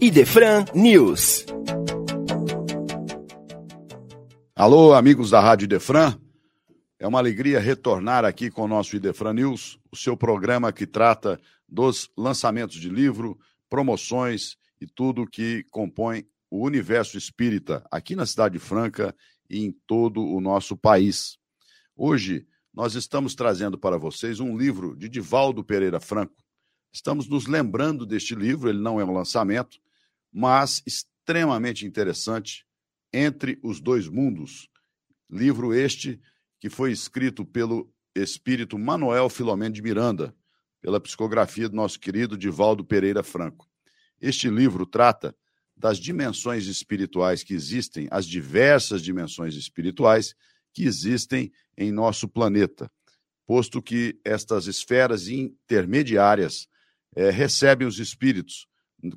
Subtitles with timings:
[0.00, 1.44] Idefran News.
[4.54, 6.18] Alô, amigos da Rádio Idefran.
[6.98, 11.40] É uma alegria retornar aqui com o nosso Idefran News, o seu programa que trata
[11.68, 13.38] dos lançamentos de livro,
[13.68, 19.14] promoções e tudo que compõe o universo espírita aqui na Cidade Franca
[19.50, 21.38] e em todo o nosso país.
[21.96, 26.47] Hoje nós estamos trazendo para vocês um livro de Divaldo Pereira Franco.
[26.92, 29.78] Estamos nos lembrando deste livro, ele não é um lançamento,
[30.32, 32.66] mas extremamente interessante,
[33.12, 34.68] Entre os Dois Mundos.
[35.30, 36.20] Livro este
[36.60, 40.34] que foi escrito pelo espírito Manuel Filomeno de Miranda,
[40.80, 43.68] pela psicografia do nosso querido Divaldo Pereira Franco.
[44.20, 45.34] Este livro trata
[45.76, 50.34] das dimensões espirituais que existem, as diversas dimensões espirituais
[50.72, 52.90] que existem em nosso planeta,
[53.46, 56.68] posto que estas esferas intermediárias
[57.18, 58.68] é, recebem os espíritos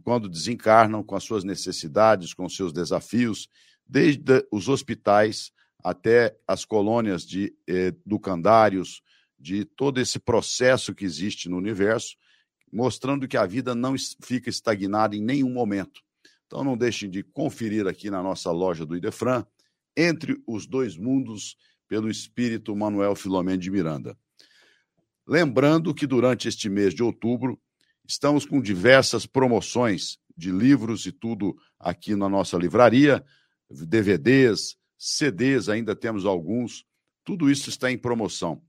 [0.04, 3.48] quando desencarnam com as suas necessidades, com os seus desafios,
[3.86, 5.52] desde os hospitais
[5.84, 9.04] até as colônias de eh, educandários,
[9.40, 12.16] de todo esse processo que existe no universo,
[12.74, 16.02] mostrando que a vida não fica estagnada em nenhum momento.
[16.48, 19.46] Então não deixem de conferir aqui na nossa loja do Idefran,
[19.96, 21.56] Entre os Dois Mundos,
[21.88, 24.18] pelo espírito Manuel Filomeno de Miranda.
[25.28, 27.60] Lembrando que durante este mês de outubro,
[28.08, 33.24] estamos com diversas promoções de livros e tudo aqui na nossa livraria,
[33.70, 36.86] DVDs, CDs, ainda temos alguns.
[37.24, 38.62] Tudo isso está em promoção,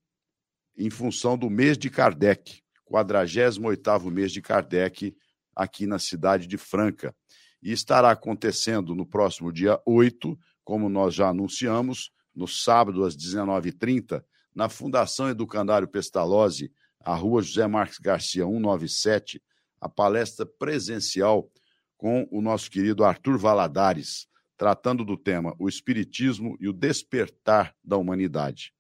[0.77, 5.15] em função do mês de Kardec, 48º mês de Kardec,
[5.55, 7.15] aqui na cidade de Franca.
[7.63, 14.23] E estará acontecendo no próximo dia 8, como nós já anunciamos, no sábado às 19h30,
[14.55, 16.73] na Fundação Educandário Pestalozzi,
[17.05, 19.43] a rua José Marques Garcia 197,
[19.81, 21.51] a palestra presencial
[21.97, 27.97] com o nosso querido Arthur Valadares, tratando do tema O Espiritismo e o Despertar da
[27.97, 28.73] Humanidade.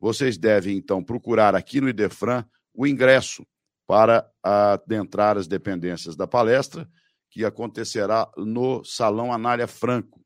[0.00, 3.46] Vocês devem, então, procurar aqui no Idefran o ingresso
[3.86, 6.88] para adentrar as dependências da palestra,
[7.30, 10.24] que acontecerá no Salão Anália Franco.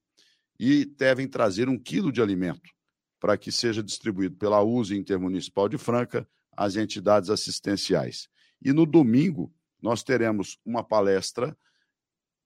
[0.58, 2.70] E devem trazer um quilo de alimento
[3.18, 8.28] para que seja distribuído pela USE Intermunicipal de Franca às entidades assistenciais.
[8.60, 11.56] E no domingo, nós teremos uma palestra,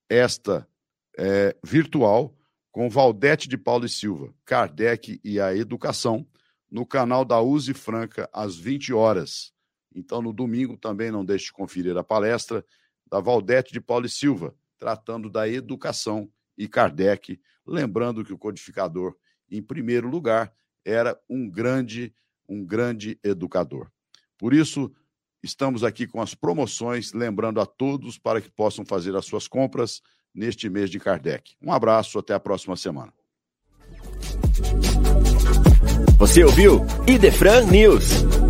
[0.08, 0.66] esta
[1.18, 2.36] é, virtual
[2.70, 6.26] com Valdete de Paulo e Silva, Kardec e a Educação,
[6.70, 9.52] no canal da Use Franca, às 20 horas.
[9.94, 12.64] Então, no domingo, também não deixe de conferir a palestra
[13.10, 19.16] da Valdete de Paulo e Silva, tratando da educação e Kardec, lembrando que o codificador,
[19.50, 20.52] em primeiro lugar,
[20.84, 22.14] era um grande,
[22.48, 23.90] um grande educador.
[24.38, 24.90] Por isso,
[25.42, 30.00] estamos aqui com as promoções, lembrando a todos para que possam fazer as suas compras
[30.34, 31.54] neste mês de Kardec.
[31.62, 33.12] Um abraço, até a próxima semana.
[36.18, 38.45] Você ouviu Idefran News.